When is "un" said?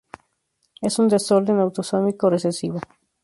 0.97-1.09